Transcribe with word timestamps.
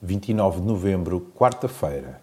29 0.00 0.60
de 0.60 0.66
novembro, 0.68 1.20
quarta-feira. 1.34 2.22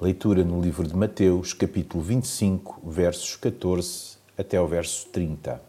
Leitura 0.00 0.42
no 0.42 0.60
livro 0.60 0.84
de 0.84 0.96
Mateus, 0.96 1.52
capítulo 1.52 2.02
25, 2.02 2.82
versos 2.84 3.36
14 3.36 4.16
até 4.36 4.56
ao 4.56 4.66
verso 4.66 5.06
30. 5.10 5.62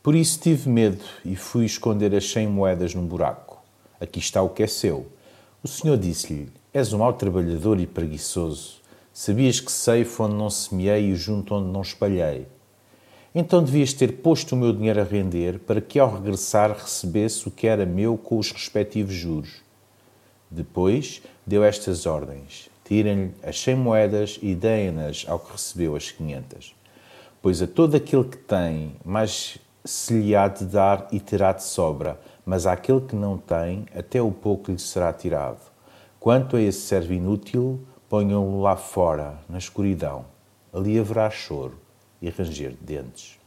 Por 0.00 0.14
isso 0.14 0.38
tive 0.38 0.70
medo 0.70 1.02
e 1.24 1.34
fui 1.34 1.64
esconder 1.64 2.14
as 2.14 2.30
cem 2.30 2.46
moedas 2.46 2.94
num 2.94 3.04
buraco. 3.04 3.60
Aqui 4.00 4.20
está 4.20 4.40
o 4.40 4.50
que 4.50 4.62
é 4.62 4.68
seu. 4.68 5.08
O 5.64 5.66
Senhor 5.66 5.98
disse-lhe: 5.98 6.52
És 6.72 6.92
um 6.92 6.98
mau 6.98 7.12
trabalhador 7.14 7.80
e 7.80 7.86
preguiçoso. 7.86 8.80
Sabias 9.12 9.58
que 9.58 9.72
sei 9.72 10.06
onde 10.20 10.34
não 10.36 10.48
semeei 10.48 11.10
e 11.10 11.16
junto 11.16 11.56
onde 11.56 11.72
não 11.72 11.82
espalhei. 11.82 12.46
Então 13.34 13.64
devias 13.64 13.92
ter 13.92 14.18
posto 14.18 14.52
o 14.52 14.56
meu 14.56 14.72
dinheiro 14.72 15.00
a 15.00 15.04
render 15.04 15.58
para 15.58 15.80
que 15.80 15.98
ao 15.98 16.14
regressar 16.14 16.70
recebesse 16.70 17.48
o 17.48 17.50
que 17.50 17.66
era 17.66 17.84
meu 17.84 18.16
com 18.16 18.38
os 18.38 18.52
respectivos 18.52 19.12
juros. 19.12 19.71
Depois 20.52 21.22
deu 21.46 21.64
estas 21.64 22.04
ordens: 22.04 22.68
tirem-lhe 22.84 23.32
as 23.42 23.58
cem 23.58 23.74
moedas 23.74 24.38
e 24.42 24.54
deem-nas 24.54 25.24
ao 25.26 25.38
que 25.38 25.52
recebeu 25.52 25.96
as 25.96 26.10
quinhentas. 26.10 26.74
Pois 27.40 27.62
a 27.62 27.66
todo 27.66 27.96
aquele 27.96 28.24
que 28.24 28.36
tem, 28.36 28.94
mais 29.02 29.56
se 29.82 30.12
lhe 30.12 30.36
há 30.36 30.46
de 30.46 30.66
dar 30.66 31.08
e 31.10 31.18
terá 31.18 31.52
de 31.52 31.64
sobra, 31.64 32.20
mas 32.44 32.66
àquele 32.66 33.00
que 33.00 33.16
não 33.16 33.38
tem, 33.38 33.86
até 33.96 34.20
o 34.20 34.30
pouco 34.30 34.70
lhe 34.70 34.78
será 34.78 35.10
tirado. 35.10 35.60
Quanto 36.20 36.56
a 36.56 36.60
esse 36.60 36.82
servo 36.82 37.14
inútil, 37.14 37.80
ponham-no 38.08 38.60
lá 38.60 38.76
fora, 38.76 39.38
na 39.48 39.56
escuridão. 39.56 40.26
Ali 40.70 40.98
haverá 40.98 41.30
choro 41.30 41.78
e 42.20 42.28
ranger 42.28 42.72
de 42.72 42.76
dentes. 42.76 43.41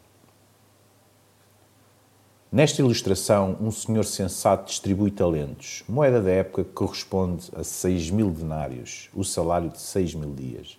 Nesta 2.52 2.82
ilustração, 2.82 3.58
um 3.60 3.72
senhor 3.72 4.06
sensato 4.06 4.68
distribui 4.70 5.12
talentos, 5.12 5.84
moeda 5.90 6.22
da 6.22 6.32
época 6.32 6.64
que 6.64 6.72
corresponde 6.72 7.50
a 7.56 7.64
6 7.64 8.12
mil 8.12 8.30
denários, 8.30 9.10
o 9.14 9.24
salário 9.24 9.70
de 9.70 9.82
6 9.82 10.14
mil 10.14 10.34
dias, 10.34 10.78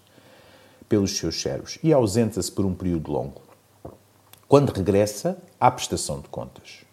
pelos 0.88 1.18
seus 1.18 1.40
servos, 1.40 1.78
e 1.82 1.92
ausenta-se 1.92 2.50
por 2.50 2.64
um 2.64 2.72
período 2.72 3.10
longo. 3.10 3.42
Quando 4.48 4.70
regressa, 4.70 5.36
há 5.60 5.70
prestação 5.70 6.20
de 6.20 6.28
contas. 6.28 6.84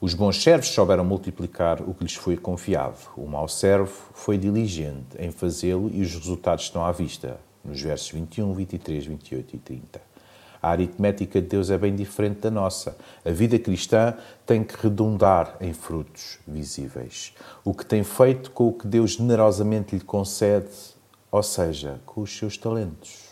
Os 0.00 0.12
bons 0.12 0.42
servos 0.42 0.68
souberam 0.68 1.04
multiplicar 1.04 1.80
o 1.80 1.94
que 1.94 2.02
lhes 2.02 2.14
foi 2.14 2.36
confiado. 2.36 2.98
O 3.16 3.26
mau 3.26 3.48
servo 3.48 3.92
foi 4.12 4.36
diligente 4.36 5.16
em 5.18 5.30
fazê-lo 5.30 5.90
e 5.94 6.02
os 6.02 6.12
resultados 6.12 6.64
estão 6.64 6.84
à 6.84 6.92
vista, 6.92 7.40
nos 7.64 7.80
versos 7.80 8.10
21, 8.10 8.52
23, 8.52 9.06
28 9.06 9.56
e 9.56 9.58
30. 9.58 10.15
A 10.62 10.70
aritmética 10.70 11.40
de 11.40 11.48
Deus 11.48 11.70
é 11.70 11.78
bem 11.78 11.94
diferente 11.94 12.40
da 12.40 12.50
nossa. 12.50 12.96
A 13.24 13.30
vida 13.30 13.58
cristã 13.58 14.14
tem 14.44 14.62
que 14.64 14.76
redundar 14.80 15.56
em 15.60 15.72
frutos 15.72 16.38
visíveis. 16.46 17.34
O 17.64 17.74
que 17.74 17.84
tem 17.84 18.02
feito 18.02 18.50
com 18.50 18.68
o 18.68 18.72
que 18.72 18.86
Deus 18.86 19.12
generosamente 19.12 19.94
lhe 19.94 20.04
concede, 20.04 20.68
ou 21.30 21.42
seja, 21.42 22.00
com 22.06 22.22
os 22.22 22.36
seus 22.36 22.56
talentos. 22.56 23.25